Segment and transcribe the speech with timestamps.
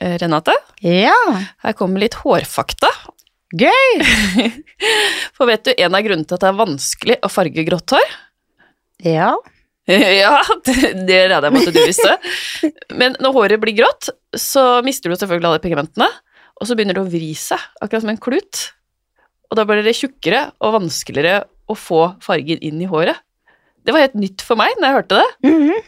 [0.00, 0.52] Eh, Renate,
[0.84, 1.14] Ja,
[1.64, 2.90] her kommer litt hårfakta.
[3.56, 4.02] gøy!
[5.36, 8.16] For vet du en av grunnene til at det er vanskelig å farge grått hår?
[9.06, 9.34] Ja.
[9.86, 10.74] Ja, det,
[11.06, 12.14] det regner jeg med at du visste.
[12.98, 16.08] Men når håret blir grått, så mister du selvfølgelig alle pigmentene,
[16.58, 18.64] og så begynner det å vri seg, akkurat som en klut.
[19.46, 23.14] Og da blir det tjukkere og vanskeligere å få fargen inn i håret.
[23.86, 25.86] Det var helt nytt for meg når jeg hørte det, Mhm.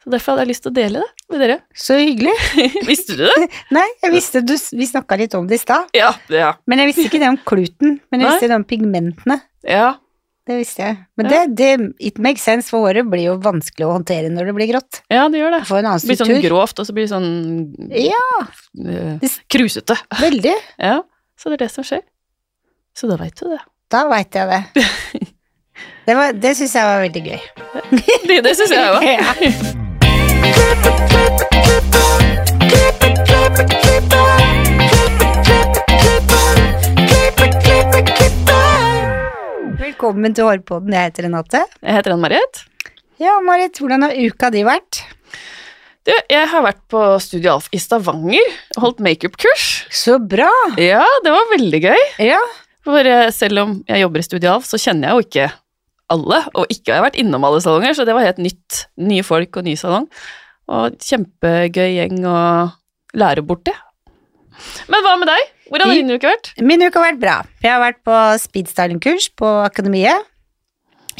[0.00, 1.56] Så derfor hadde jeg lyst til å dele det med dere.
[1.76, 2.32] Så hyggelig.
[2.90, 3.48] Visste du det?
[3.76, 5.90] Nei, jeg visste du, vi snakka litt om det i stad.
[5.96, 6.14] Ja.
[6.32, 6.54] Ja.
[6.66, 7.98] Men jeg visste ikke det om kluten.
[8.10, 8.30] Men jeg Nei.
[8.36, 9.40] visste det om pigmentene.
[9.66, 9.90] ja.
[10.50, 10.96] Det visste jeg.
[11.20, 11.44] Men Ja.
[11.46, 14.70] det, det it makes sense, for håret blir jo vanskelig å håndtere når det blir
[14.72, 15.02] grått.
[15.12, 15.60] ja det gjør det.
[15.68, 17.28] Får en annen Det blir sånn grovt, og så blir det sånn
[17.92, 18.48] Ja,
[19.20, 19.94] Det- krusete.
[20.18, 20.56] veldig.
[20.88, 20.96] Ja,
[21.38, 22.02] så det er det som skjer.
[22.96, 23.60] Så da veit du det.
[23.92, 25.28] Da veit jeg det.
[26.08, 27.40] Det, var- det syns jeg var veldig gøy.
[28.26, 29.76] Det, det syns jeg òg.
[40.10, 40.90] Velkommen til Hårpodden.
[40.90, 41.58] Jeg heter Renate.
[41.86, 42.58] Jeg heter Ann Marit.
[43.22, 44.98] Ja, Marit, hvordan har uka di vært?
[46.02, 49.68] Du, jeg har vært på Studio Alf i Stavanger og holdt makeup-kurs.
[49.94, 50.48] Så bra!
[50.82, 52.02] Ja, det var veldig gøy.
[52.26, 52.40] Ja,
[52.82, 55.46] For eh, selv om jeg jobber i Studio Alf, så kjenner jeg jo ikke
[56.16, 58.82] alle, og ikke har jeg vært innom alle salonger, så det var helt nytt.
[58.98, 60.10] Nye folk og ny salong.
[60.74, 62.40] Og kjempegøy gjeng å
[63.14, 63.78] lære bort det.
[64.90, 65.54] Men hva med deg?
[65.70, 66.50] Hvordan har din uke vært?
[66.66, 67.36] min uke har vært bra.
[67.62, 70.26] Jeg har vært på speedstyling-kurs på Akademiet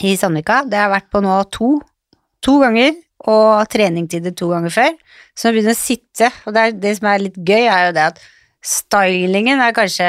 [0.03, 0.65] i Sandvika.
[0.67, 1.71] Det har jeg vært på nå to,
[2.43, 2.97] to ganger,
[3.29, 4.95] og treningtider to ganger før.
[5.37, 8.07] Så jeg begynner å sitte, og det, det som er litt gøy, er jo det
[8.15, 8.21] at
[8.65, 10.09] stylingen er kanskje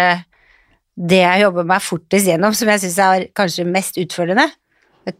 [1.01, 4.47] det jeg jobber meg fortest gjennom, som jeg syns er kanskje mest utfordrende.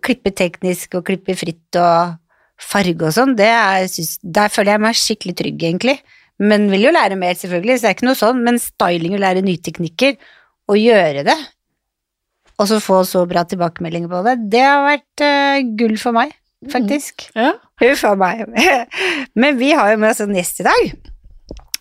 [0.03, 2.17] Klippe teknisk og klippe fritt og
[2.61, 3.88] farge og sånn, er,
[4.22, 5.97] der føler jeg meg skikkelig trygg, egentlig.
[6.42, 9.22] Men vil jo lære mer, selvfølgelig, så det er ikke noe sånn, men styling og
[9.23, 10.16] lære nye teknikker,
[10.72, 11.38] og gjøre det,
[12.61, 16.33] og så få så bra tilbakemeldinger på det, det har vært uh, gull for meg,
[16.71, 17.27] faktisk.
[17.38, 17.55] Ja.
[17.82, 18.43] Huff a meg.
[19.42, 20.92] Men vi har jo med oss en gjest i dag.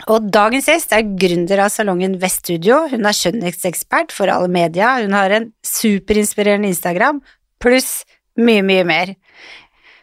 [0.08, 2.86] Og dagens gjest er gründer av salongen Veststudio.
[2.88, 4.94] Hun er skjønnhetsekspert for alle media.
[5.02, 7.20] Hun har en superinspirerende Instagram,
[7.60, 8.06] pluss
[8.40, 9.12] mye, mye mer.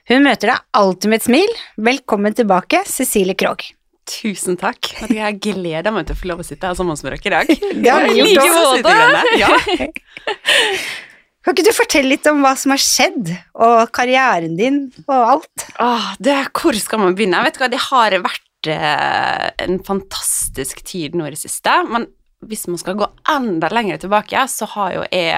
[0.08, 1.58] Hun møter deg alltid med et smil.
[1.90, 3.74] Velkommen tilbake, Cecilie Krogh.
[4.08, 4.94] Tusen takk.
[5.12, 7.52] Jeg gleder meg til å få lov å sitte her sammen med dere i dag.
[7.84, 8.96] Det har vi gjort også.
[9.42, 9.52] Ja.
[11.48, 13.30] Kan ikke du fortelle litt om hva som har skjedd,
[13.64, 15.68] og karrieren din, og alt?
[15.80, 17.40] Åh, det, hvor skal man begynne?
[17.46, 22.10] Vet du hva, Det har vært eh, en fantastisk tid nå i det siste, men
[22.46, 25.38] hvis man skal gå enda lenger tilbake, så har jo jeg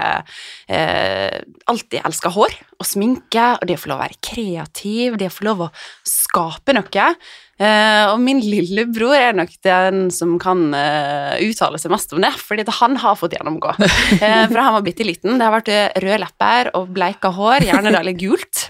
[0.74, 1.38] eh,
[1.70, 5.36] alltid elska hår og sminke, og det å få lov å være kreativ, det å
[5.38, 5.70] få lov å
[6.10, 7.06] skape noe.
[7.60, 12.32] Eh, og min lillebror er nok den som kan uh, uttale seg mest om det,
[12.40, 13.74] fordi han har fått gjennomgå.
[13.76, 15.36] Uh, fra han var bitte liten.
[15.36, 18.64] Det har vært røde lepper og bleika hår, gjerne da litt gult.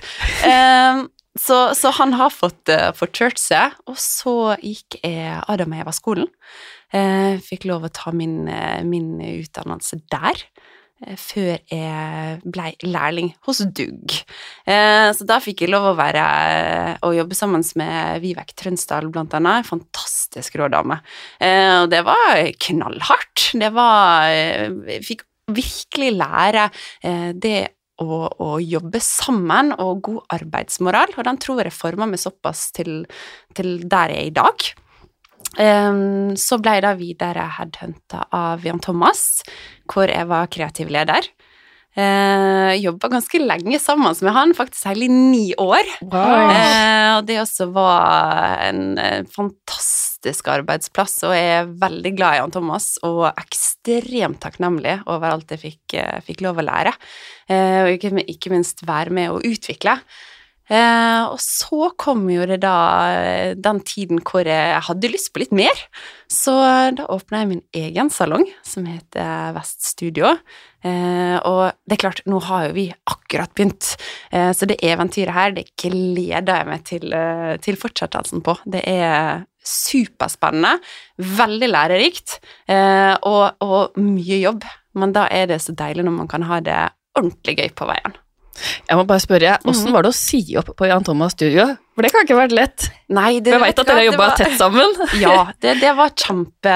[1.39, 5.85] Så, så han har fått, uh, fått church seg, og så gikk jeg Adam og
[5.85, 6.33] Eva-skolen.
[7.45, 8.49] Fikk lov å ta min,
[8.89, 10.41] min utdannelse der.
[11.05, 14.19] Eh, Før jeg ble lærling hos Dugg.
[14.65, 16.25] Eh, så da fikk jeg lov å være
[17.05, 19.67] og jobbe sammen med Vivek Trønsdal, blant annet.
[19.69, 20.99] Fantastisk rå dame.
[21.39, 23.49] Eh, og det var knallhardt.
[23.59, 26.69] Det var eh, Jeg fikk virkelig lære
[27.03, 27.59] eh, det
[27.99, 33.01] å, å jobbe sammen og god arbeidsmoral, og den tror jeg forma meg såpass til,
[33.57, 34.69] til der jeg er i dag.
[35.57, 39.41] Ehm, så ble jeg da videre headhunta av Jan Thomas,
[39.89, 41.25] hvor jeg var kreativ leder.
[41.97, 45.87] Uh, Jobba ganske lenge sammen med han, faktisk hele ni år.
[46.05, 52.39] Eh, og det også var en eh, fantastisk arbeidsplass, og jeg er veldig glad i
[52.43, 56.93] Jan Thomas, og ekstremt takknemlig over alt jeg fikk, eh, fikk lov å lære,
[57.49, 59.97] uh, og ikke, ikke minst være med å utvikle.
[60.69, 62.75] Eh, og så kom jo det da
[63.57, 65.83] den tiden hvor jeg hadde lyst på litt mer,
[66.29, 66.55] så
[66.93, 70.35] da åpna jeg min egen salong, som heter Vest Studio.
[70.85, 73.95] Eh, og det er klart, nå har jo vi akkurat begynt,
[74.31, 78.55] eh, så det eventyret her, det gleder jeg meg til, eh, til fortsettelsen på.
[78.63, 80.79] Det er superspennende,
[81.17, 84.63] veldig lærerikt, eh, og, og mye jobb.
[84.99, 86.79] Men da er det så deilig når man kan ha det
[87.19, 88.18] ordentlig gøy på veien.
[88.89, 91.67] Jeg må bare spørre, åssen var det å si opp på Jan Thomas studio?
[91.99, 92.85] For det kan ikke ha vært lett.
[93.11, 94.93] Nei, det, Jeg veit at dere har jobba tett sammen.
[95.23, 96.75] Ja, det, det var kjempe,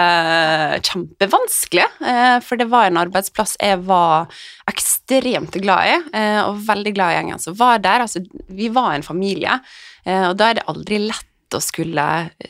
[0.89, 4.31] kjempevanskelig, eh, for det var en arbeidsplass jeg var
[4.68, 8.03] ekstremt glad i, eh, og veldig glad i gjengen som var der.
[8.03, 9.59] Altså, vi var en familie,
[10.03, 12.07] eh, og da er det aldri lett å skulle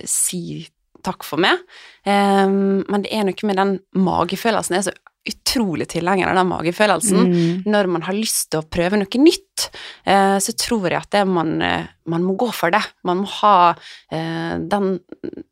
[0.09, 0.63] si
[1.03, 1.59] takk for meg.
[2.07, 4.77] Men det er noe med den magefølelsen.
[4.77, 7.19] Jeg er så utrolig tilhenger av den magefølelsen.
[7.31, 7.63] Mm.
[7.69, 9.69] Når man har lyst til å prøve noe nytt,
[10.09, 12.81] eh, så tror jeg at det man, eh, man må gå for det.
[13.07, 13.73] Man må ha
[14.11, 14.97] eh, den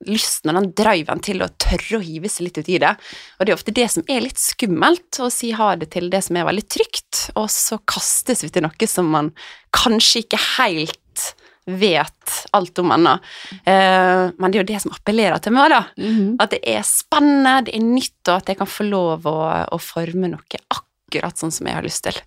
[0.09, 2.93] lysten og den driven til å tørre å hive seg litt ut i det.
[3.39, 6.23] Og det er ofte det som er litt skummelt, å si ha det til det
[6.27, 9.31] som er veldig trygt, og så kastes vi til noe som man
[9.75, 11.31] kanskje ikke helt
[11.65, 13.17] vet alt om ennå.
[13.65, 15.81] Eh, men det er jo det som appellerer til meg, da.
[15.97, 16.37] Mhm.
[16.41, 19.37] At det er spennende, det er nytt, og at jeg kan få lov å,
[19.69, 22.17] å forme noe akkurat sånn som jeg har lyst til.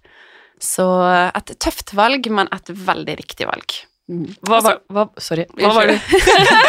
[0.62, 0.86] Så
[1.34, 3.74] et tøft valg, men et veldig riktig valg.
[4.44, 5.94] Hva var, hva, sorry, hva var, det,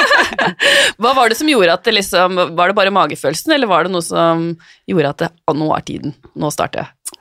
[1.04, 3.92] hva var det som gjorde at det liksom Var det bare magefølelsen, eller var det
[3.92, 4.46] noe som
[4.88, 5.30] gjorde at det,
[5.60, 7.20] nå er tiden, nå starter jeg?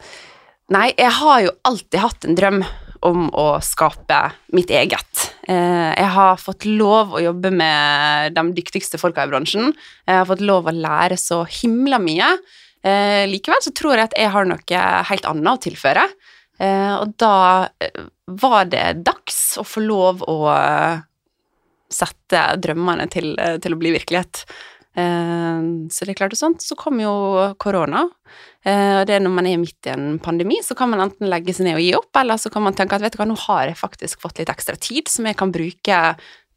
[0.71, 2.63] Nei, jeg har jo alltid hatt en drøm
[3.05, 4.19] om å skape
[4.57, 5.25] mitt eget.
[5.49, 9.73] Eh, Jeg har fått lov å jobbe med de dyktigste folka i bransjen.
[10.09, 12.31] Jeg har fått lov å lære så himla mye.
[12.85, 16.07] Eh, Likevel så tror jeg at jeg har noe helt annet å tilføre.
[16.59, 17.69] Eh, Og da
[18.27, 20.39] var det dags å få lov å
[21.93, 24.45] sette drømmene til, til å bli virkelighet.
[24.95, 26.63] Så det er klart og sånt.
[26.63, 27.13] Så kom jo
[27.59, 28.05] korona.
[28.65, 31.29] Eh, Og det er når man er midt i en pandemi, så kan man enten
[31.29, 33.27] legge seg ned og gi opp, eller så kan man tenke at vet du hva,
[33.29, 36.01] nå har jeg faktisk fått litt ekstra tid som jeg kan bruke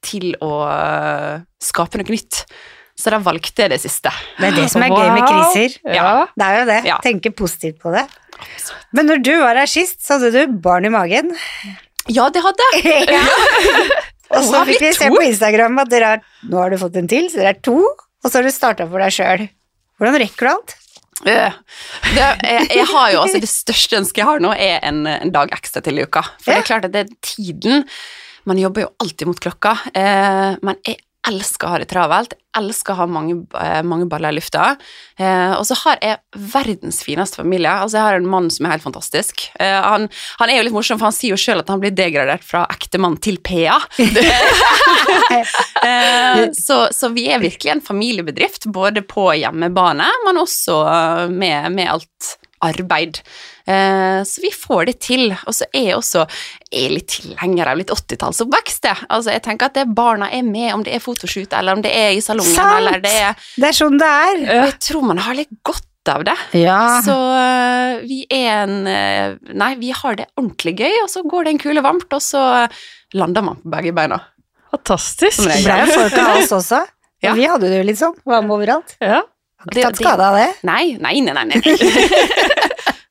[0.07, 2.43] til å eh, skape noe nytt.
[2.97, 4.09] Så da valgte jeg det siste.
[4.39, 5.75] Det er det som er gøy med kriser.
[5.85, 6.25] Ja.
[6.33, 6.77] Det er jo det.
[6.87, 6.95] Ja.
[7.03, 8.07] Tenke positivt på det.
[8.97, 11.29] Men når du var her sist, så hadde du barn i magen.
[12.09, 13.05] Ja, det hadde jeg.
[13.17, 13.21] ja.
[14.37, 17.07] Og så fikk vi se på Instagram at dere har, nå har du fått en
[17.11, 19.45] til, så dere er to, og så har du starta for deg sjøl.
[20.01, 20.73] Hvordan rekker du alt?
[21.25, 21.35] Det,
[22.13, 25.51] jeg, jeg har jo altså Det største ønsket jeg har nå, er en, en dag
[25.55, 26.23] ekstra til i uka.
[26.43, 27.87] For det er klart at det er tiden.
[28.47, 32.35] Man jobber jo alltid mot klokka, eh, men jeg elsker å ha det travelt.
[32.57, 34.77] Elsker å ha mange, eh, mange baller i lufta.
[35.19, 36.17] Eh, og så har jeg
[36.53, 37.69] verdens fineste familie.
[37.69, 39.49] Altså, jeg har en mann som er helt fantastisk.
[39.59, 40.09] Eh, han,
[40.39, 42.65] han er jo litt morsom, for han sier jo sjøl at han blir degradert fra
[42.73, 43.79] ektemann til PA.
[45.87, 50.77] Eh, så, så vi er virkelig en familiebedrift, både på hjemmebane, men også
[51.31, 52.31] med, med alt
[52.65, 53.21] arbeid.
[53.67, 55.25] Eh, så vi får det til.
[55.45, 56.23] Og så er jeg også
[56.71, 58.87] er litt tilhenger av litt 80-tallsoppvekst.
[58.89, 59.07] jeg.
[59.09, 61.91] Altså, jeg tenker at det barna er med, om det er fotoshoot, eller om det
[61.95, 62.79] er i salongen, Sant!
[62.79, 64.41] eller det er Det er sånn det er.
[64.45, 66.37] Og jeg tror man har litt godt av det.
[66.55, 66.79] Ja.
[67.03, 71.47] Så øh, vi er en øh, Nei, vi har det ordentlig gøy, og så går
[71.49, 72.43] det en kule varmt, og så
[73.17, 74.21] lander man på begge beina.
[74.71, 75.43] Fantastisk.
[75.47, 76.85] Det ble jo folk av oss også.
[77.25, 77.31] Ja.
[77.33, 78.13] Vi hadde det jo litt sånn.
[78.29, 78.91] Var med overalt.
[79.01, 79.23] Ja.
[79.57, 80.43] Har ikke tatt skade av det.
[80.69, 81.45] Nei, nei, nei, nei.
[81.49, 81.61] Nei,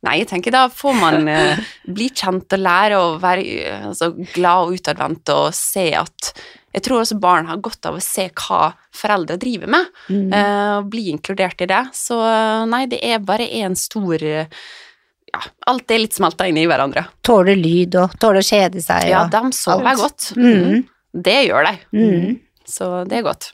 [0.07, 1.59] nei jeg tenker da får man eh,
[1.91, 6.33] bli kjent og lære å være eh, altså, glad og utadvendt og se at
[6.77, 10.27] Jeg tror også barn har godt av å se hva foreldre driver med, Mm.
[10.37, 11.79] eh, og bli inkludert i det.
[11.97, 15.41] Så eh, nei, det er bare en stor Ja,
[15.73, 17.07] alt er litt smelta inn i hverandre.
[17.25, 19.09] Tåler lyd og tåler å kjede seg.
[19.09, 20.01] Ja, de sover alt.
[20.05, 20.29] godt.
[20.37, 20.85] Mm.
[21.17, 21.75] Det gjør de.
[21.97, 22.37] Mm.
[22.69, 23.51] Så det er godt.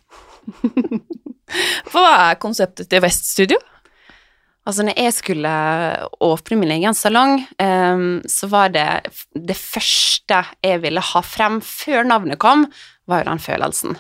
[1.92, 3.58] Hva er konseptet til Vest Studio?
[4.62, 5.52] Altså, når jeg skulle
[6.22, 8.86] åpne min egen salong, um, så var det
[9.34, 12.68] det første jeg ville ha frem før navnet kom,
[13.10, 13.96] var jo den følelsen.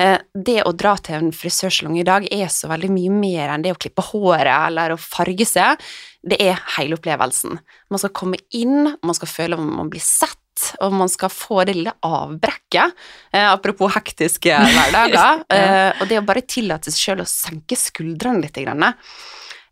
[0.00, 3.62] Uh, det å dra til en frisørsalong i dag er så veldig mye mer enn
[3.62, 5.78] det å klippe håret eller å farge seg.
[6.18, 7.60] Det er hele opplevelsen.
[7.92, 10.38] Man skal komme inn, man skal føle om man blir sett,
[10.82, 12.98] og man skal få det lille avbrekket.
[13.30, 15.46] Eh, apropos hektiske hverdager.
[15.46, 18.58] eh, og det å bare tillate seg sjøl å senke skuldrene litt.
[18.62, 18.90] Grann.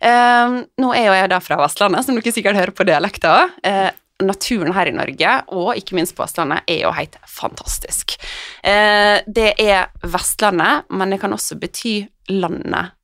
[0.00, 3.34] Eh, nå er jo jeg da fra Vestlandet, som dere sikkert hører på dialekta.
[3.66, 3.90] Eh,
[4.24, 8.16] naturen her i Norge, og ikke minst på Vestlandet, er jo helt fantastisk.
[8.64, 11.98] Eh, det er Vestlandet, men det kan også bety
[12.32, 12.96] landet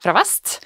[0.00, 0.58] fra vest.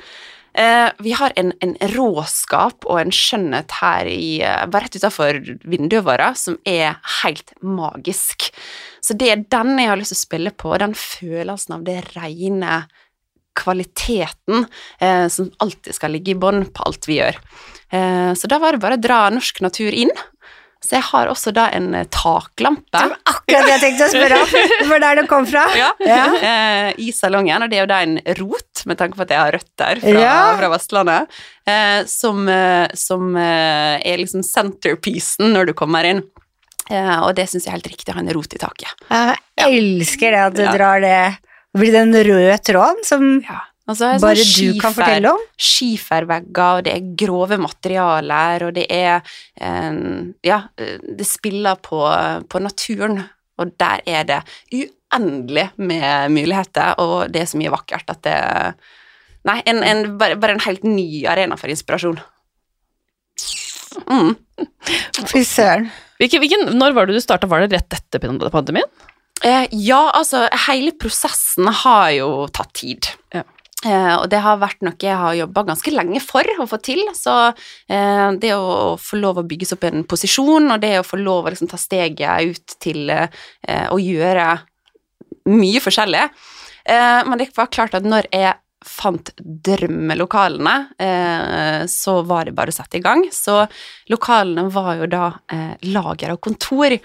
[0.54, 4.38] Eh, vi har en, en råskap og en skjønnhet her i,
[4.70, 8.52] bare rett utenfor vinduet vårt som er helt magisk.
[9.02, 11.98] Så det er den jeg har lyst til å spille på, den følelsen av det
[12.14, 12.84] rene
[13.54, 14.66] kvaliteten
[15.00, 17.38] eh, som alltid skal ligge i bånn på alt vi gjør.
[17.94, 20.10] Eh, så da var det bare å dra norsk natur inn.
[20.84, 24.12] Så jeg har også da en eh, taklampe Det var akkurat det jeg tenkte å
[24.12, 24.50] spørre om.
[24.82, 25.62] Det var der det kom fra.
[25.78, 26.26] ja, Ja.
[26.36, 29.40] eh, i salongen, og det er jo da en rot, med tanke på at jeg
[29.40, 30.36] har røtter fra, Ja.
[30.58, 36.20] fra Vestlandet, eh, som, eh, som er liksom centerpiecen når du kommer inn.
[36.90, 38.92] Eh, og det syns jeg er helt riktig å ha en rot i taket.
[39.08, 39.38] Jeg
[39.80, 41.38] elsker det at du drar det
[41.74, 43.62] Det blir den røde tråden som Ja.
[43.84, 45.40] Og så er det bare sånn du kan fortelle om.
[45.60, 49.18] skifervegger, og det er grove materialer, og det er
[49.60, 49.98] eh,
[50.46, 52.00] Ja, eh, det spiller på,
[52.48, 53.26] på naturen,
[53.60, 54.40] og der er det
[54.72, 58.38] uendelig med muligheter, og det er så mye vakkert at det
[59.44, 62.16] Nei, en, en, bare, bare en helt ny arena for inspirasjon.
[64.08, 64.30] Mm.
[65.28, 65.90] Fy søren.
[66.16, 67.50] Hvilken, hvilken, når var det du starta?
[67.50, 68.88] Var det rett etter pandemien?
[69.42, 73.10] Eh, ja, altså, hele prosessen har jo tatt tid.
[73.34, 73.42] Ja.
[73.84, 77.02] Eh, og det har vært noe jeg har jobba ganske lenge for å få til.
[77.16, 81.20] Så eh, det å få lov å bygges opp en posisjon, og det å få
[81.20, 84.52] lov å liksom, ta steget ut til eh, å gjøre
[85.44, 92.44] mye forskjellig eh, Men det var klart at når jeg fant drømmelokalene, eh, så var
[92.44, 93.24] det bare å sette i gang.
[93.32, 93.62] Så
[94.12, 96.96] lokalene var jo da eh, lager og kontor,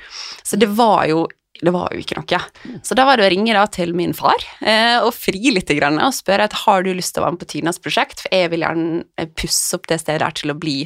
[0.43, 1.23] så det var jo
[1.59, 2.39] det var jo ikke noe.
[2.87, 5.99] Så da var det å ringe da til min far eh, og fri litt grann,
[5.99, 8.51] og spørre at har du lyst til å være med på Tinas prosjekt, for jeg
[8.53, 10.81] vil gjerne eh, pusse opp det stedet her til å bli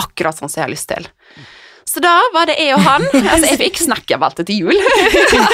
[0.00, 1.10] akkurat sånn som jeg har lyst til.
[1.90, 3.02] Så da var det jeg og han.
[3.32, 4.78] Altså, jeg fikk snekkerbelte til jul.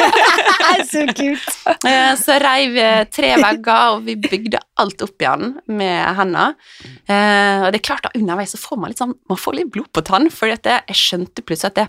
[0.90, 1.46] så kult.
[1.86, 2.84] Eh, Så reiv vi
[3.14, 6.54] tre vegger, og vi bygde alt opp igjen med hendene.
[7.08, 9.70] Eh, Og det er klart da, underveis så får man litt sånn, man får litt
[9.74, 11.86] blod på tann, for jeg skjønte plutselig at det,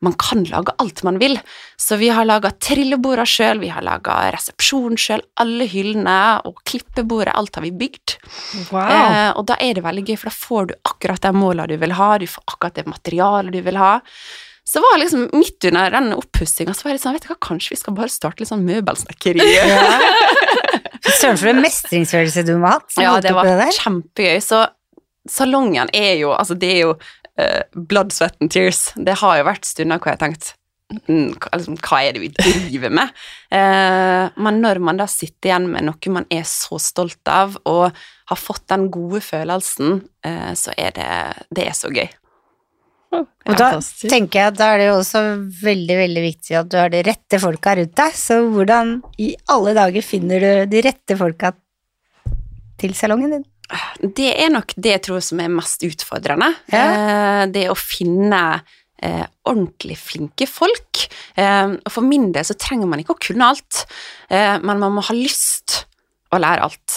[0.00, 1.38] man kan lage alt man vil.
[1.76, 7.34] Så vi har laga trillebordene sjøl, vi har laga resepsjon sjøl, alle hyllene og klippebordet,
[7.36, 8.16] alt har vi bygd.
[8.72, 11.76] Eh, og da er det veldig gøy, for da får du akkurat de måla du
[11.80, 13.98] vil ha, du får akkurat det materialet du vil ha.
[14.70, 17.38] Så var liksom midt under den oppussinga, så var jeg litt sånn, vet du hva,
[17.42, 19.46] kanskje vi skal bare starte litt sånn møbelsnekkeri.
[21.20, 22.92] Søren, for en mestringsfølelse du må ha hatt.
[23.00, 24.38] Ja, det var det kjempegøy.
[24.44, 24.62] Så
[25.28, 26.94] salongen er jo Altså, det er jo
[27.40, 28.90] eh, blood, sweat and tears.
[28.96, 30.52] Det har jo vært stunder hvor jeg har tenkt
[31.08, 33.14] mm, hva, liksom, hva er det vi driver med?
[33.50, 37.88] Eh, men når man da sitter igjen med noe man er så stolt av, og
[38.30, 41.08] har fått den gode følelsen, eh, så er det
[41.50, 42.06] Det er så gøy.
[43.10, 43.72] Og da
[44.06, 45.22] tenker jeg at da er det jo også
[45.64, 48.14] veldig, veldig viktig at du har de rette folka rundt deg.
[48.14, 51.50] Så hvordan i alle dager finner du de rette folka
[52.80, 53.48] til salongen din?
[54.00, 56.50] Det er nok det jeg tror som er mest utfordrende.
[56.72, 56.84] Ja.
[56.86, 58.40] Eh, det å finne
[59.02, 61.04] eh, ordentlig flinke folk.
[61.38, 63.84] Eh, og for min del så trenger man ikke å kunne alt,
[64.30, 65.84] men man må ha lyst
[66.30, 66.96] å lære alt.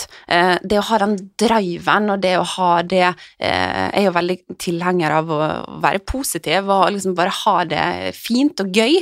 [0.62, 5.16] Det å ha den driven og det å ha det Jeg er jo veldig tilhenger
[5.16, 5.40] av å
[5.82, 9.00] være positiv og liksom bare ha det fint og gøy,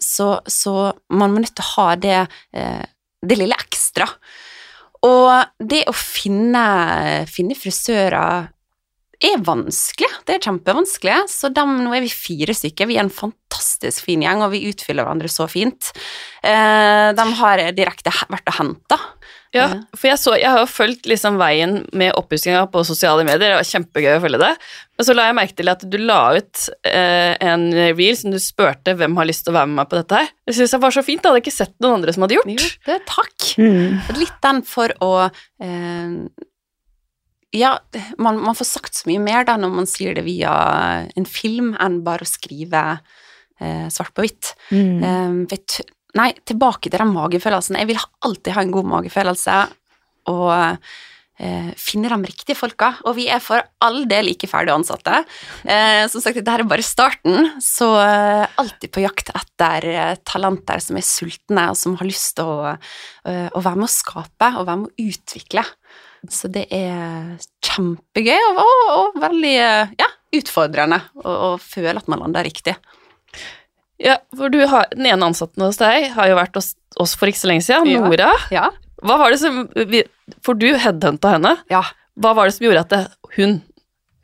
[0.00, 0.74] så, så
[1.12, 2.22] man må nødt til å ha det,
[3.20, 4.08] det lille ekstra.
[5.04, 6.64] Og det å finne,
[7.30, 8.48] finne frisører
[9.24, 10.10] er vanskelig.
[10.26, 11.16] Det er kjempevanskelig.
[11.30, 12.88] Så dem, nå er vi fire stykker.
[12.90, 15.92] Vi er en fantastisk fin gjeng, og vi utfyller hverandre så fint.
[16.44, 19.00] Eh, de har direkte vært og henta.
[19.54, 23.52] Ja, for jeg, så, jeg har jo fulgt liksom veien med oppussinga på sosiale medier,
[23.52, 24.50] det var kjempegøy å følge det.
[24.94, 28.38] Men så la jeg merke til at du la ut eh, en reel som du
[28.42, 30.32] spurte hvem har lyst til å være med meg på dette her.
[30.46, 32.50] Det syns jeg var så fint, Jeg hadde ikke sett noen andre som hadde gjort.
[32.54, 33.48] Jo, det, takk.
[33.58, 34.02] Mm.
[34.20, 36.14] Litt den for å eh,
[37.54, 37.74] Ja,
[38.18, 40.54] man, man får sagt så mye mer da når man sier det via
[41.14, 42.86] en film, enn bare å skrive
[43.62, 44.54] eh, svart på hvitt.
[44.74, 45.46] Mm.
[45.50, 45.78] Vet,
[46.18, 47.80] nei, tilbake til den magefølelsen.
[47.80, 49.58] Jeg vil alltid ha en god magefølelse
[50.30, 52.92] og eh, finne de riktige folka.
[53.08, 55.22] Og vi er for all del ikke ferdig ansatte.
[55.62, 60.82] Eh, som sagt, dette er bare starten, så eh, alltid på jakt etter eh, talenter
[60.82, 62.74] som er sultne, og som har lyst til å,
[63.28, 65.66] eh, å være med å skape og være med å utvikle.
[66.32, 72.24] Så det er kjempegøy og, og, og veldig eh, ja, utfordrende å, føle at man
[72.24, 72.76] lander riktig.
[74.02, 77.30] Ja, for du har, Den ene ansatten hos deg har jo vært hos oss for
[77.30, 78.32] ikke så lenge siden, Nora.
[78.50, 78.70] Ja.
[79.04, 79.68] Hva var det som,
[80.42, 81.56] For du headhunta henne.
[81.70, 81.82] ja.
[82.14, 82.98] Hva var det som gjorde at det,
[83.34, 83.56] hun,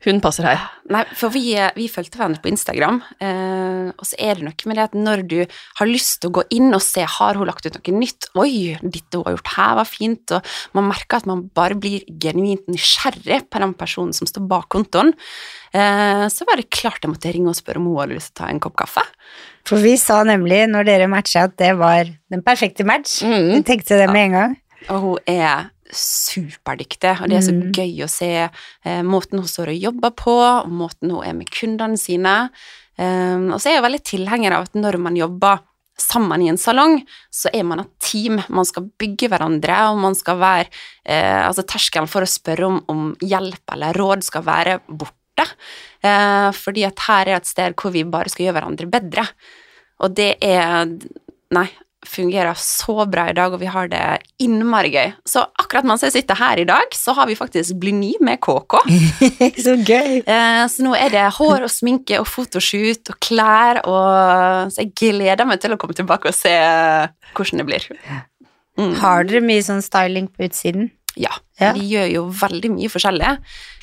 [0.07, 0.63] hun passer her?
[0.91, 4.79] Nei, for vi, vi fulgte hverandre på Instagram, eh, og så er det noe med
[4.79, 7.67] det at når du har lyst til å gå inn og se har hun lagt
[7.69, 11.29] ut noe nytt, oi, dette hun har gjort her var fint, og man merker at
[11.29, 15.13] man bare blir genuint nysgjerrig på den personen som står bak kontoen,
[15.77, 18.39] eh, så var det klart jeg måtte ringe og spørre om hun hadde lyst til
[18.39, 19.05] å ta en kopp kaffe.
[19.69, 23.21] For vi sa nemlig når dere matcha at det var den perfekte match.
[23.21, 23.59] Mm.
[23.59, 24.57] Vi tenkte det med en gang.
[24.89, 27.73] Og hun er superdyktig, og det er så Mm.
[27.73, 28.51] gøy å se
[28.85, 32.51] eh, måten hun står og jobber på, og måten hun er med kundene sine.
[33.01, 35.61] Um, og så er jeg veldig tilhenger av at når man jobber
[36.01, 36.99] sammen i en salong,
[37.33, 38.41] så er man et team.
[38.49, 40.69] Man skal bygge hverandre, og man skal være
[41.05, 45.47] eh, Altså terskelen for å spørre om, om hjelp eller råd skal være borte.
[46.03, 49.27] Eh, fordi at her er et sted hvor vi bare skal gjøre hverandre bedre.
[50.01, 50.87] Og det er
[51.51, 51.67] Nei,
[52.07, 54.01] fungerer så bra i dag, og vi har det
[54.41, 55.11] innmari gøy.
[55.29, 58.79] Så akkurat mens jeg sitter her i dag, så har vi faktisk Blyny med KK.
[59.65, 60.23] Så gøy.
[60.25, 64.95] Eh, så nå er det hår og sminke og fotoshoot og klær, og så jeg
[64.97, 66.55] gleder meg til å komme tilbake og se
[67.37, 67.87] hvordan det blir.
[68.81, 68.95] Mm.
[69.03, 70.89] Har dere mye sånn styling på utsiden?
[71.21, 71.75] Ja, Ja.
[71.77, 73.37] vi gjør jo veldig mye forskjellig.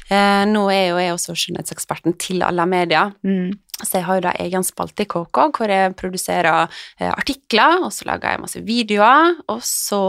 [0.09, 3.51] Eh, nå er jo jeg også skjønnhetseksperten til alle media, Mm.
[3.83, 6.65] Så jeg har jo da egen spalte i KK hvor jeg produserer
[6.97, 10.01] eh, artikler, og så lager jeg masse videoer, og så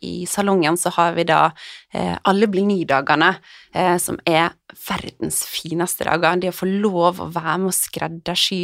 [0.00, 1.42] i salongen så har vi da
[1.92, 3.34] eh, alle blir ni-dagene,
[3.76, 4.54] eh, som er
[4.88, 6.40] verdens fineste dager.
[6.40, 8.62] Det å få lov å være med å skreddersy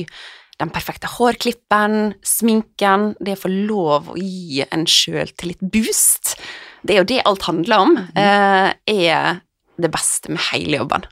[0.58, 6.34] den perfekte hårklippen, sminken, det å få lov å gi en sjøltillit boost,
[6.82, 9.40] det er jo det alt handler om, eh, er
[9.78, 11.06] det beste med hele jobben.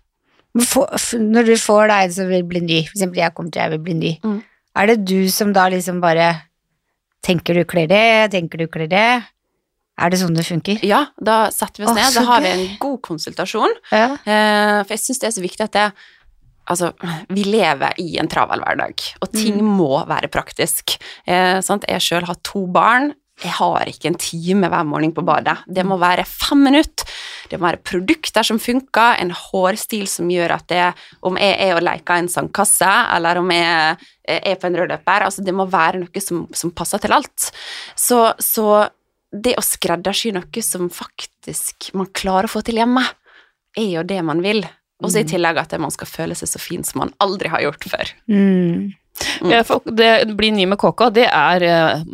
[0.65, 0.89] Få-
[1.21, 3.71] Når du får deg en som vil bli ny, for eksempel jeg kommer til jeg
[3.71, 4.43] vil bli ny, Mm.
[4.77, 6.43] er det du som da liksom bare
[7.23, 9.25] tenker du kler det, tenker du kler det?
[9.99, 10.79] Er det sånn det funker?
[10.85, 14.13] Ja, da setter vi oss Å, ned, da har vi en god konsultasjon, Ja.
[14.27, 15.93] eh, for jeg synes det er så viktig at det
[16.69, 16.93] Altså,
[17.31, 20.97] vi lever i en travel hverdag, og ting må være praktisk.
[21.25, 21.85] Eh, sant?
[21.89, 23.15] Jeg sjøl har to barn.
[23.45, 25.59] Jeg har ikke en time hver morgen på badet.
[25.69, 27.05] Det må være fem minutter.
[27.51, 30.87] Det må være produkter som funker, en hårstil som gjør at det
[31.27, 35.45] Om jeg er og leker en sandkasse, eller om jeg er på en rødløper altså
[35.45, 37.51] Det må være noe som, som passer til alt.
[37.95, 38.89] Så, så
[39.31, 43.05] det å skreddersy noe som faktisk man klarer å få til hjemme,
[43.77, 44.65] er jo det man vil.
[45.05, 47.67] Og så i tillegg at man skal føle seg så fin som man aldri har
[47.67, 48.13] gjort før.
[48.33, 48.95] Mm.
[49.43, 49.51] Mm.
[49.53, 52.05] Ja, for det blir ny med KK, det er eh,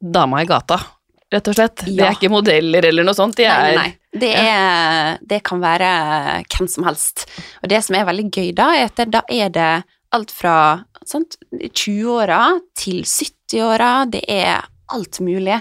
[0.00, 0.78] dama i gata,
[1.32, 1.84] rett og slett.
[1.86, 4.20] Det er ikke modeller eller noe sånt, de Nei, nei, nei.
[4.20, 5.90] Det, er, det kan være
[6.52, 7.24] hvem som helst.
[7.62, 9.70] Og det som er veldig gøy da, er at det, da er det
[10.12, 10.56] alt fra
[11.08, 12.42] 20-åra
[12.76, 13.92] til 70-åra.
[14.12, 14.60] Det er
[14.92, 15.56] alt mulig.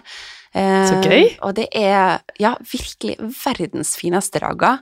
[0.53, 1.29] Eh, Så gøy.
[1.47, 4.81] Og det er ja, virkelig verdens fineste dager.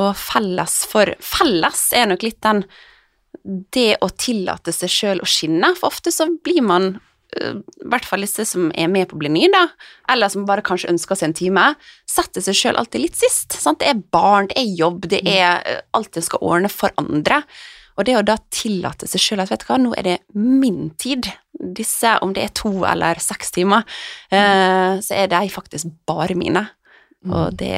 [0.00, 2.64] Og felles for Felles er nok litt den
[3.44, 6.88] det å tillate seg sjøl å skinne, for ofte så blir man
[7.36, 9.66] eh, i hvert fall disse som er med på å bli ny, da,
[10.12, 11.66] eller som bare kanskje ønsker seg en time,
[12.08, 13.58] setter seg sjøl alltid litt sist.
[13.58, 13.82] Sant?
[13.82, 17.42] Det er barn, det er jobb, det er eh, alt en skal ordne for andre.
[17.98, 20.92] Og det å da tillate seg sjøl at vet du hva, nå er det min
[21.00, 21.28] tid,
[21.62, 23.84] disse, om det er to eller seks timer,
[24.32, 26.64] eh, så er de faktisk bare mine.
[27.30, 27.70] Og det,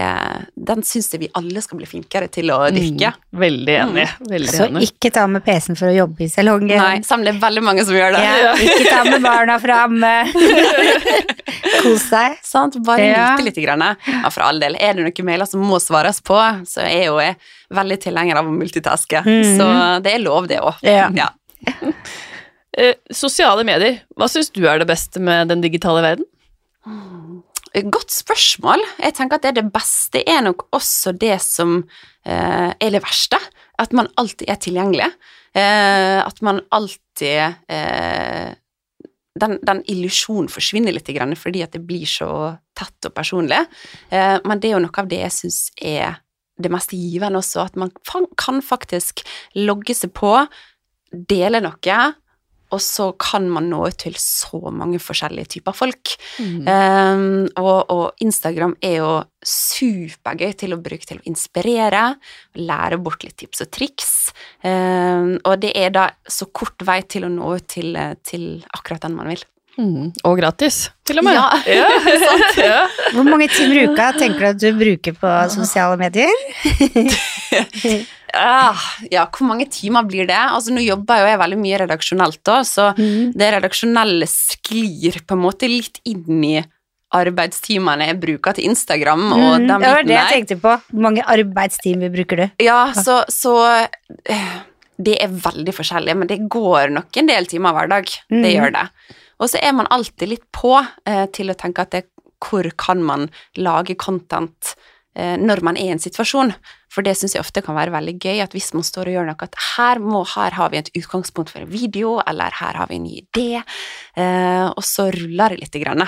[0.57, 3.11] den syns jeg vi alle skal bli flinkere til å dyrke.
[3.13, 4.07] Mm, veldig enig.
[4.31, 4.87] Veldig Så enig.
[4.89, 6.73] ikke ta med PC-en for å jobbe i salongen.
[6.81, 8.23] Nei, det er veldig mange som gjør det.
[8.25, 9.99] Ja, ikke ta med barna fram.
[11.85, 12.39] Kos deg.
[12.43, 12.79] Sant?
[12.87, 13.27] Bare Ja.
[13.37, 13.61] nyte litt.
[13.65, 13.85] Grann.
[14.09, 14.77] Ja, for all del.
[14.81, 17.37] Er det noen mailer som må svares på, så er jeg jo jeg
[17.75, 19.23] veldig tilhenger av å multitaske.
[19.25, 19.57] Mm.
[19.59, 19.69] Så
[20.05, 20.81] det er lov, det òg.
[20.83, 21.09] Ja.
[21.15, 21.29] Ja.
[22.77, 26.25] Eh, sosiale medier, hva syns du er det beste med den digitale verden?
[27.75, 28.83] Godt spørsmål.
[29.03, 31.81] Jeg tenker at det, er det beste er nok også det som
[32.23, 33.41] eh, er det verste.
[33.83, 35.09] At man alltid er tilgjengelig.
[35.59, 38.55] Eh, at man alltid eh,
[39.35, 43.67] Den, den illusjonen forsvinner litt fordi at det blir så tett og personlig.
[44.11, 46.21] Eh, men det er jo noe av det jeg syns er
[46.55, 47.91] det mest givende også, at man
[48.39, 49.25] kan faktisk
[49.59, 50.47] logge seg på,
[51.11, 52.15] dele noe,
[52.75, 56.15] og så kan man nå ut til så mange forskjellige typer folk.
[56.41, 59.13] Um, og, og Instagram er jo
[59.45, 62.05] supergøy til å bruke til å inspirere,
[62.59, 64.13] lære bort litt tips og triks.
[64.65, 67.95] Um, og det er da så kort vei til å nå ut til,
[68.27, 69.45] til akkurat den man vil.
[69.75, 70.13] Mm.
[70.23, 71.35] Og gratis, til og med.
[71.67, 71.89] Ja,
[72.27, 72.61] sant.
[72.63, 72.83] Ja.
[73.15, 76.31] Hvor mange timer i uka tenker du at du bruker på sosiale medier?
[78.37, 80.37] Ah, ja, hvor mange timer blir det?
[80.37, 85.43] Altså, nå jobber jo jeg veldig mye redaksjonelt, da, så det redaksjonelle sklir på en
[85.45, 86.57] måte litt inn i
[87.15, 90.33] arbeidstimene jeg bruker til Instagram og Mm, den det var det jeg der.
[90.35, 90.73] tenkte på.
[90.91, 92.47] Hvor mange arbeidstimer bruker du?
[92.65, 93.53] Ja, så, så
[94.27, 94.49] eh,
[94.99, 98.05] Det er veldig forskjellig, men det går nok en del timer hver dag.
[98.31, 98.51] Det Mhm.
[98.55, 98.89] gjør det.
[99.41, 100.75] Og så er man alltid litt på
[101.07, 102.05] eh, til å tenke at det,
[102.41, 104.75] hvor kan man lage content
[105.15, 106.51] når man er i en situasjon.
[106.95, 109.29] For det syns jeg ofte kan være veldig gøy, at hvis man står og gjør
[109.29, 112.91] noe at her, må, her har vi et utgangspunkt for en video, eller her har
[112.91, 113.63] vi en ny idé,
[114.19, 116.07] eh, og så ruller det lite grann.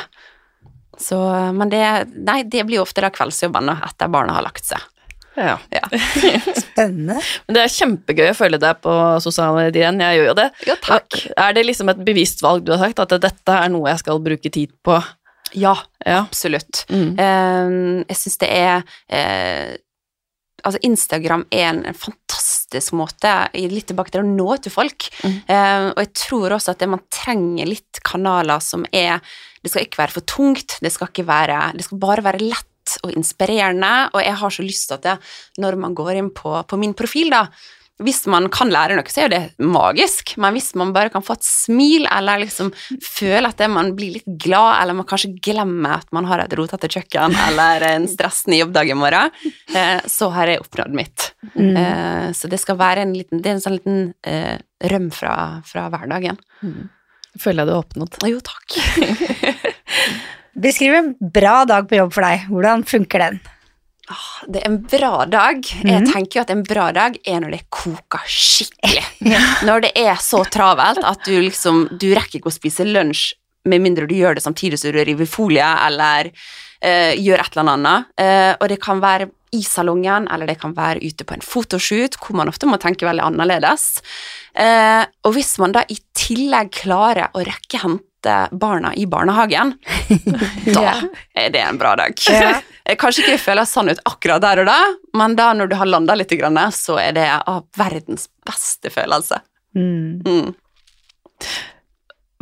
[0.99, 1.19] Så,
[1.55, 1.83] men det,
[2.15, 4.85] nei, det blir jo ofte da kveldsjobben etter barna har lagt seg.
[5.37, 5.59] Ja.
[5.69, 5.83] Ja.
[6.65, 7.19] Spennende.
[7.47, 10.47] Men det er kjempegøy å følge deg på sosiale medier igjen, jeg gjør jo det.
[10.71, 11.19] Ja, takk.
[11.37, 14.23] Er det liksom et bevisst valg du har sagt, at dette er noe jeg skal
[14.25, 14.97] bruke tid på?
[15.57, 16.21] Ja, Ja.
[16.27, 16.85] absolutt.
[16.93, 17.17] Mm.
[17.19, 19.77] Eh, jeg syns det er eh,
[20.67, 25.05] Altså, Instagram er en, fantastisk måte, litt tilbake til å nå ut til folk.
[25.23, 25.35] Mm.
[25.47, 29.21] Eh, og jeg tror også at det, man trenger litt kanaler som er
[29.63, 33.15] Det skal ikke være for tungt, det skal være Det skal bare være lett og
[33.15, 35.17] inspirerende, og jeg har så lyst til at det,
[35.59, 37.47] når man går inn på, på min profil, da
[38.05, 41.25] hvis man kan lære noe, så er jo det magisk, men hvis man bare kan
[41.25, 42.69] få et smil, eller liksom
[43.01, 46.57] føle at det man blir litt glad, eller man kanskje glemmer at man har et
[46.59, 49.33] rotete kjøkken eller en stressende jobbdag i morgen,
[49.73, 51.31] eh, så har jeg oppnådd mitt.
[51.55, 51.73] Mm.
[51.73, 54.61] Eh, så det skal være en liten, det er en sånn liten eh,
[54.93, 56.37] røm fra, fra hverdagen.
[57.41, 58.21] Føler jeg du har oppnådd.
[58.29, 58.77] Jo, takk.
[60.67, 62.49] Beskriv en bra dag på jobb for deg.
[62.53, 63.41] Hvordan funker den?
[64.09, 65.65] Ah, Det er en bra dag.
[65.67, 66.13] Jeg Mhm.
[66.13, 69.03] tenker jo at en bra dag er når det koker skikkelig.
[69.67, 73.33] Når det er så travelt at du liksom Du rekker ikke å spise lunsj
[73.67, 76.31] med mindre du gjør det samtidig som du river folie eller
[76.81, 78.05] eh, gjør et eller annet.
[78.17, 82.15] Eh, og det kan være i salongen, eller det kan være ute på en fotoshoot,
[82.21, 84.03] hvor man ofte må tenke veldig annerledes.
[84.55, 89.75] Eh, og hvis man da i tillegg klarer å rekke hente barna i barnehagen,
[90.77, 91.01] da
[91.35, 92.15] er det en bra dag.
[92.87, 94.79] Eh, Kanskje ikke føles sånn ut akkurat der og da,
[95.19, 96.33] men da når du har landa litt,
[96.77, 99.41] så er det av verdens beste følelse.
[99.77, 100.23] Mm.
[100.27, 100.55] Mm.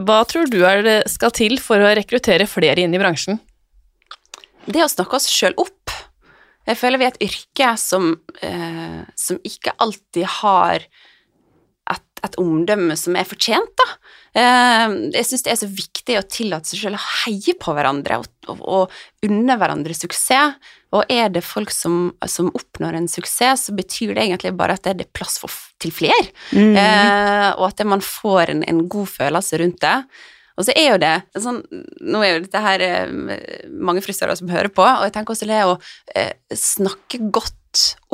[0.04, 3.40] Hva tror du er det skal til for å rekruttere flere inn i bransjen?
[4.66, 5.92] Det å snakke oss sjøl opp
[6.64, 10.87] Jeg føler vi er et yrke som, eh, som ikke alltid har
[12.24, 13.87] et, omdømme som er fortjent, da.
[14.34, 18.18] Eh, jeg syns det er så viktig å tillate seg selv å heie på hverandre
[18.22, 20.58] og, og, og unne hverandre suksess.
[20.94, 24.87] Og er det folk som, som oppnår en suksess, så betyr det egentlig bare at
[24.87, 25.50] det er plass for,
[25.82, 26.28] til flere.
[26.54, 26.76] Mm.
[26.78, 29.96] Eh, og at man får en, en god følelse rundt det.
[30.54, 31.60] Og så er jo det sånn,
[32.06, 33.10] Nå er jo dette her eh,
[33.74, 35.76] mange frisører som hører på, og jeg tenker også det å
[36.14, 37.58] eh, snakke godt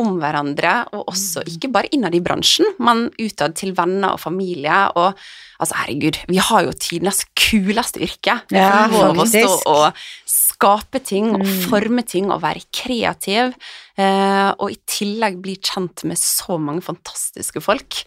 [0.00, 4.78] om hverandre, og også ikke bare innad i bransjen, men utad til venner og familie.
[4.96, 5.14] Og
[5.60, 8.38] altså, herregud, vi har jo tidenes kuleste yrke.
[8.50, 11.62] Vi Ja, får lov å stå og skape ting og Mm.
[11.70, 13.54] forme ting og være kreativ,
[13.98, 18.04] eh, og i tillegg bli kjent med så mange fantastiske folk.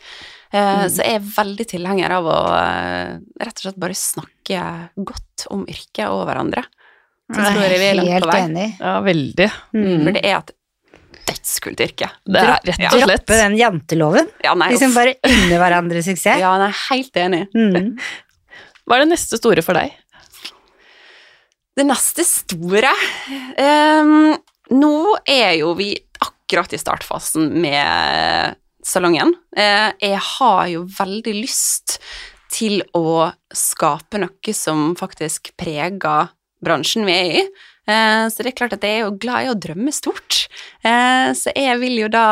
[0.53, 0.89] Eh, Mm.
[0.89, 5.65] Så jeg er veldig tilhenger av å eh, rett og slett bare snakke godt om
[5.65, 6.63] yrket og hverandre.
[7.33, 8.41] Så tror jeg vi er langt Helt på vei.
[8.43, 8.67] enig.
[8.79, 9.51] Ja, veldig.
[9.73, 10.03] Mm.
[10.03, 10.51] For det er et
[11.27, 12.09] dødskult yrke.
[12.25, 13.25] Det er rett og slett.
[13.25, 14.29] Droppe den janteloven.
[14.43, 16.39] Ja, nei, Liksom bare unne hverandre suksess.
[16.41, 17.43] ja, nei, helt enig.
[17.55, 17.93] Mm.
[18.87, 19.93] Hva er det neste store for deg?
[21.73, 22.91] Det neste store
[23.57, 24.33] um,
[24.77, 29.33] Nå er jo vi akkurat i startfasen med salongen.
[29.55, 31.97] Eh, jeg har jo veldig lyst
[32.53, 36.29] til å skape noe som faktisk preger
[36.63, 37.45] bransjen vi er i.
[37.83, 40.45] Eh, så det er klart at jeg er jo glad i å drømme stort.
[40.87, 42.25] Eh, så jeg vil jo da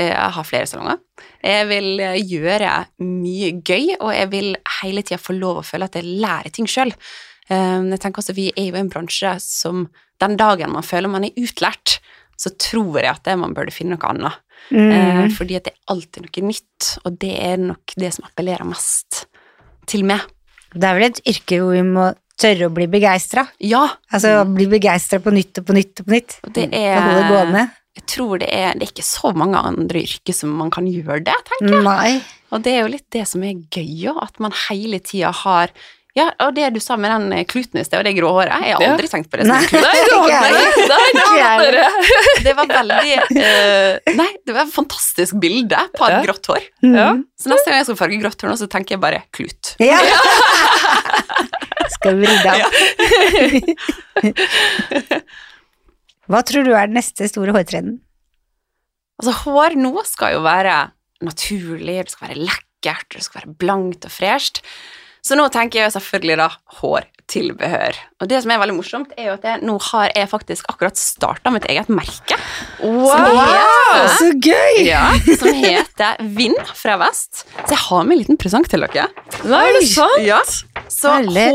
[0.00, 1.00] eh, ha flere salonger.
[1.44, 2.72] Jeg vil gjøre
[3.04, 6.68] mye gøy, og jeg vil hele tida få lov å føle at jeg lærer ting
[6.68, 6.92] sjøl.
[7.50, 9.88] jeg tenker også Vi er jo en bransje som
[10.20, 11.98] den dagen man føler man er utlært,
[12.36, 14.46] så tror jeg at det man burde finne noe annet.
[14.70, 15.32] Mm.
[15.32, 19.24] fordi at det er alltid noe nytt, og det er nok det som appellerer mest
[19.88, 20.20] til meg.
[20.76, 23.42] Det er vel et yrke hvor vi må tørre å bli begeistra.
[23.60, 26.30] Ja, Altså bli begeistra på nytt og på nytt og på nytt.
[26.46, 27.66] og det er gående.
[27.98, 31.20] Jeg tror det er, det er ikke så mange andre yrker som man kan gjøre
[31.26, 31.82] det, tenker jeg.
[31.84, 32.20] Nei.
[32.54, 35.68] Og det er jo litt det som er gøy òg, at man hele tida har
[36.18, 38.50] Ja, og det du sa med den eh, kluten i sted, og det grå håret,
[38.66, 38.88] jeg har Ja.
[38.96, 39.82] aldri tenkt på det som en klut.
[42.42, 42.52] Det!
[42.56, 46.20] Var veldig uh, Nei, det var et fantastisk bilde på et Ja.
[46.24, 46.62] grått hår.
[46.82, 47.12] Ja.
[47.14, 47.22] Mm.
[47.38, 49.62] Så neste gang jeg skal farge grått hår nå, så tenker jeg bare klut.
[49.78, 49.98] Ja.
[51.90, 52.76] Skal vri deg opp.
[56.30, 57.98] Hva tror du er den neste store hårtrenden?
[59.20, 60.76] Altså, hår nå skal jo være
[61.26, 64.62] naturlig, det skal være lekkert, det skal være blankt og fresht.
[65.20, 66.46] Så nå tenker jeg selvfølgelig da
[66.78, 67.98] hårtilbehør.
[68.24, 70.96] Og det som er veldig morsomt, er jo at jeg, nå har jeg faktisk akkurat
[70.96, 72.38] starta mitt eget merke.
[72.80, 74.80] Som heter, Så gøy!
[74.86, 75.02] ja,
[75.36, 77.42] som heter Vind fra vest.
[77.66, 79.10] Så jeg har med en liten presang til dere.
[79.44, 80.24] Nei, er det sant?
[80.24, 80.40] Ja.
[80.90, 81.46] Så Herlig.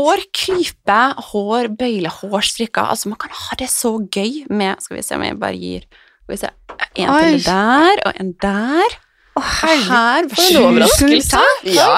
[1.32, 5.24] hår, bøyler, hårstrikker Altså, man kan ha det så gøy med Skal vi se om
[5.26, 5.84] jeg bare gir
[6.24, 6.50] Skal vi se
[6.96, 7.22] En Oi.
[7.36, 8.94] til der, og en der.
[9.36, 11.42] Å, Og her For en overraskelse.
[11.68, 11.90] Ja.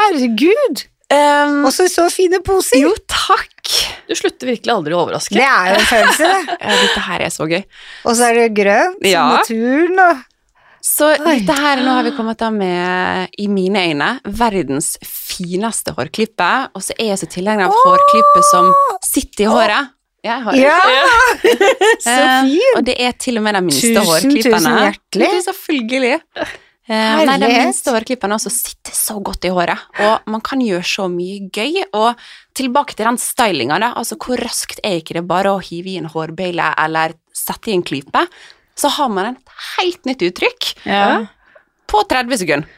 [0.00, 0.82] herregud!
[1.12, 2.80] Um, Også så fine poser!
[2.80, 3.70] jo, takk.
[4.08, 5.36] Du slutter virkelig aldri å overraske.
[5.36, 6.56] Det er jo en følelse, det.
[6.64, 7.60] Ja, dette her er så gøy.
[8.08, 9.26] Og så er det grønt, Ja.
[9.36, 10.22] naturen og
[10.82, 11.18] Så Oi.
[11.38, 16.48] dette her, nå har vi kommet da med, i mine øyne, verdens fineste hårklippe.
[16.74, 18.72] Og så er jeg så tilhenger av hårklippe som
[19.06, 19.92] sitter i håret.
[20.22, 20.82] Ja, jeg har
[21.42, 21.54] det.
[22.04, 22.76] Så Eh, fint!
[22.78, 24.58] Og det er til og med de minste Tusen, hårklippene.
[24.60, 25.24] tusen hjertelig.
[25.26, 26.12] Det er selvfølgelig.
[26.92, 30.86] Eh, nei, de minste hårklippene også sitter så godt i håret, og man kan gjøre
[30.86, 31.80] så mye gøy.
[31.98, 32.22] Og
[32.58, 33.92] tilbake til den stylinga, da.
[33.98, 37.74] Altså, hvor raskt er ikke det bare å hive i en hårbøyle eller sette i
[37.78, 38.22] en klype,
[38.78, 41.26] så har man et helt nytt uttrykk Ja.
[41.88, 42.68] på 30 sekunder.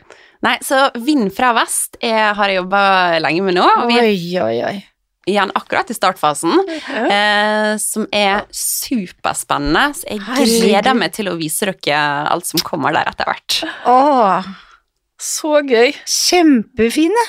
[0.44, 4.40] Nei, så vind fra vest er, har jeg jobba lenge med nå, vi er Oi,
[4.42, 4.74] oi, oi.
[5.26, 9.86] igjen akkurat i startfasen, eh, som er superspennende.
[9.96, 10.66] Så jeg Herregud.
[10.66, 13.62] gleder meg til å vise dere alt som kommer der etter hvert.
[13.88, 14.44] Åh,
[15.18, 15.94] Så gøy.
[16.04, 17.24] kjempefine.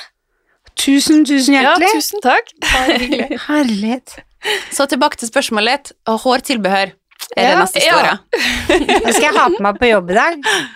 [0.76, 1.88] Tusen, tusen hjertelig.
[1.88, 2.50] Ja, tusen takk.
[3.48, 4.18] Herlighet.
[4.76, 6.92] Så tilbake til spørsmålet hårtilbehør
[7.34, 8.14] er det Ja, neste store.
[9.06, 10.34] Nå skal jeg ha på meg på jobb i dag,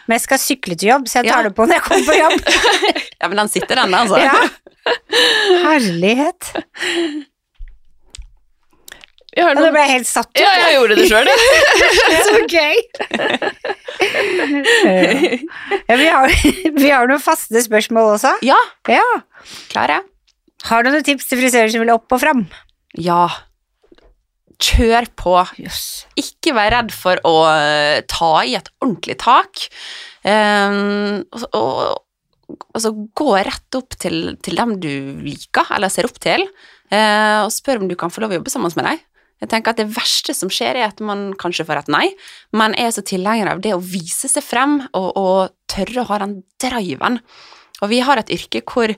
[0.08, 1.48] men jeg skal sykle til jobb, så jeg tar Ja.
[1.50, 2.38] det på når jeg kommer på jobb.
[3.20, 4.18] Ja, men den sitter den, altså.
[4.24, 4.38] Ja.
[5.66, 6.54] Herlighet.
[9.30, 10.40] Vi Ja, nå ble jeg helt satt ut.
[10.42, 11.40] Ja, jeg gjorde det sjøl, jeg.
[12.28, 12.78] Så gøy.
[15.88, 16.34] Ja, vi, har,
[16.80, 18.34] vi har noen faste spørsmål også.
[18.46, 18.58] Ja,
[18.90, 19.06] Ja.
[19.72, 20.00] klare.
[20.68, 22.42] Har du noen tips til frisører som vil opp og fram?
[23.00, 23.28] Ja.
[24.60, 25.34] Kjør på.
[25.62, 26.06] Yes.
[26.20, 29.68] Ikke vær redd for å eh, ta i et ordentlig tak.
[30.28, 34.92] Um, og, og, altså, gå rett opp til, til dem du
[35.24, 36.44] liker, eller ser opp til,
[36.92, 39.06] uh, og spør om du kan få lov å jobbe sammen med deg.
[39.40, 42.08] Jeg tenker at Det verste som skjer, er at man kanskje får et nei,
[42.52, 46.20] men er så tilhenger av det å vise seg frem og, og tørre å ha
[46.26, 47.22] den driven.
[47.80, 48.92] Og vi har et yrke hvor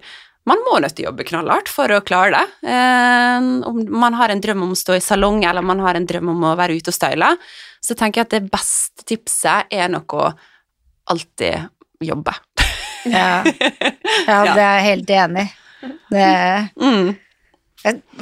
[0.50, 2.70] man må nødt til å jobbe knallhardt for å klare det.
[2.74, 6.08] Eh, om man har en drøm om å stå i salong, eller man har en
[6.10, 7.34] drøm om å være ute og style,
[7.82, 10.30] så tenker jeg at det beste tipset er nok å
[11.12, 11.68] alltid
[12.02, 12.34] jobbe.
[13.06, 13.42] Ja.
[13.46, 15.52] ja, det er jeg helt enig i.
[16.14, 17.16] Det- Mm.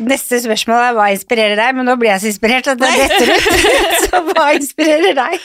[0.08, 3.32] Neste spørsmål er hva inspirerer deg, men nå blir jeg så inspirert at det detter
[3.34, 3.50] ut.
[4.06, 5.42] Så hva inspirerer deg?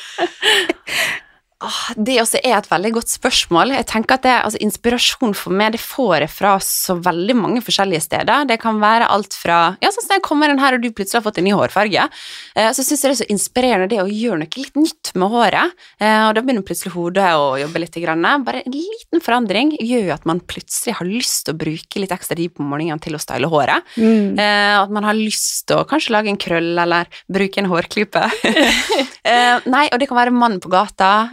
[1.65, 3.73] Ah, Det også er et veldig godt spørsmål.
[3.79, 7.63] Jeg tenker at det, altså, Inspirasjon for meg det får jeg fra så veldig mange
[7.65, 8.45] forskjellige steder.
[8.51, 11.21] Det kan være alt fra ja, sånn som jeg kommer inn her og du plutselig
[11.21, 12.07] har fått en ny hårfarge.
[12.55, 15.33] Eh, så syns jeg det er så inspirerende det å gjøre noe litt nytt med
[15.33, 15.75] håret.
[16.03, 17.93] Eh, og da begynner plutselig hodet å jobbe litt.
[17.95, 22.13] Bare en liten forandring gjør jo at man plutselig har lyst til å bruke litt
[22.15, 23.87] ekstra tid på morgenen til å style håret.
[23.97, 24.37] Mm.
[24.37, 28.27] Eh, at man har lyst til å kanskje lage en krøll eller bruke en hårklype.
[29.75, 31.31] nei, og det kan være mann på gata.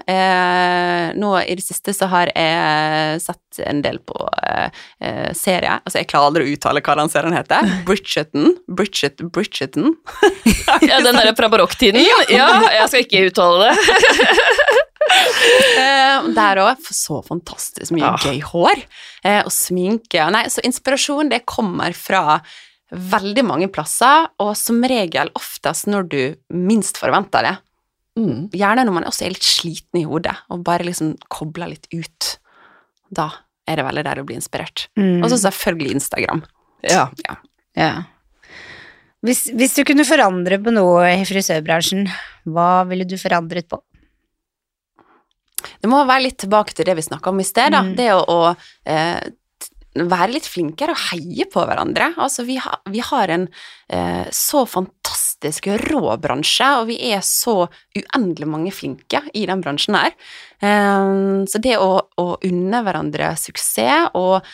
[1.17, 4.15] Nå i det siste så har jeg sett en del på
[4.47, 4.69] eh,
[5.03, 5.77] eh, serie.
[5.81, 7.67] Altså, jeg klarer aldri å uttale hva den serien heter.
[7.87, 8.55] Bridgerton.
[8.67, 9.95] Bridget, Bridgerton.
[10.87, 11.99] Ja, den derre fra barokktiden.
[12.31, 13.75] Ja, jeg skal ikke uttale det.
[15.11, 16.83] Eh, der òg.
[16.93, 18.11] Så fantastisk mye Ja.
[18.21, 18.83] gøy hår.
[19.25, 20.23] Eh, og sminke.
[20.31, 22.39] Nei, så inspirasjon, det kommer fra
[22.91, 26.21] veldig mange plasser, og som regel oftest når du
[26.53, 27.53] minst forventer det.
[28.19, 28.49] Mm.
[28.51, 32.33] Gjerne når man også er litt sliten i hodet, og bare liksom kobler litt ut.
[33.11, 33.29] Da
[33.69, 34.87] er det veldig der å bli inspirert.
[34.99, 35.21] Mm.
[35.23, 36.41] Og så selvfølgelig Instagram.
[36.83, 37.05] Ja.
[37.77, 37.91] Ja.
[39.21, 42.07] Hvis, hvis du kunne forandre på noe i frisørbransjen,
[42.51, 43.77] hva ville du forandret på?
[45.81, 47.83] Det må være litt tilbake til det vi snakka om i sted, da.
[47.85, 47.93] Mm.
[47.99, 49.21] Det å, å eh,
[50.09, 52.11] være litt flinkere og heie på hverandre.
[52.21, 53.45] Altså, vi, har- vi har en
[53.93, 59.97] eh, så fantastisk rå bransje, og vi er så uendelig mange flinke i den bransjen
[59.97, 60.11] her.
[60.61, 64.45] Eh, så det å, å unne hverandre suksess og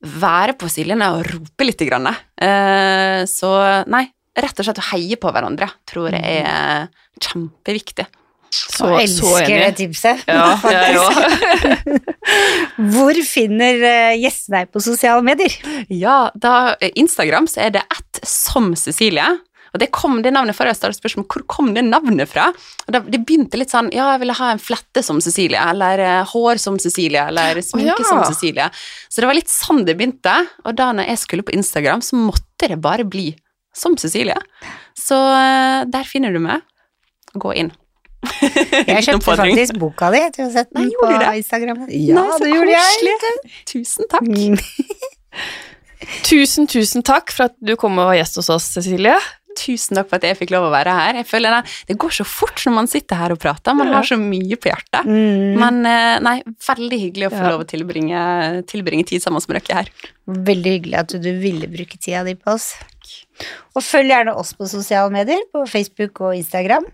[0.00, 2.08] være på sidelinja og rope litt, grann,
[2.40, 3.50] eh, så
[3.90, 4.06] nei,
[4.40, 6.88] rett og slett å heie på hverandre tror jeg er
[7.20, 8.06] kjempeviktig.
[8.50, 10.22] Så, Jeg elsker det tipset.
[10.26, 11.20] Ja, jeg òg.
[12.96, 15.54] Hvor finner eh, gjestene deg på sosiale medier?
[15.86, 19.28] Ja, da Instagram så er det at som Cecilie.
[19.74, 20.68] Og det kom det navnet fra.
[20.70, 22.48] jeg startet spørsmål hvor kom det navnet fra.
[22.86, 26.32] Og Det begynte litt sånn ja, jeg ville ha en flette som Cecilie, eller eh,
[26.32, 28.08] hår som Cecilie, eller sminke ja.
[28.08, 28.70] som Cecilie.
[29.08, 30.34] Så det var litt sånn det begynte.
[30.64, 33.30] Og da når jeg skulle på Instagram, så måtte det bare bli
[33.76, 34.38] som Cecilie.
[34.98, 36.66] Så eh, der finner du meg.
[37.38, 37.70] Gå inn.
[38.90, 41.28] Jeg kjøpte faktisk boka di til å sette sett den Nei, på det?
[41.40, 41.84] Instagram.
[41.88, 43.54] Ja, Nei, så det gjorde jeg.
[43.70, 44.26] Tusen takk.
[44.28, 44.58] Mm.
[46.26, 49.16] Tusen, tusen takk for at du kom og var gjest hos oss, Cecilie.
[49.60, 51.12] Tusen takk for at jeg fikk lov å være her.
[51.20, 53.70] Jeg føler det, det går så fort når man sitter her og prater.
[53.76, 55.02] Man har så mye på hjertet.
[55.04, 55.58] Mm.
[55.60, 56.36] Men eh, nei,
[56.68, 57.48] veldig hyggelig å få Ja.
[57.54, 58.18] lov å tilbringe,
[58.70, 59.88] tilbringe tid sammen med dere her.
[60.50, 62.66] Veldig hyggelig at du ville bruke tida di på oss.
[63.74, 66.84] Og følg gjerne oss på sosiale medier, på Facebook og Instagram.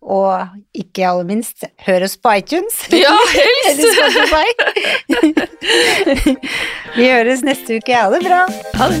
[0.00, 0.32] Og
[0.72, 2.74] ikke aller minst, hør oss på iTunes.
[2.96, 4.00] Ja, helst!
[6.96, 7.92] Vi høres neste uke.
[7.92, 8.40] Ha det bra.
[8.80, 9.00] Ha det.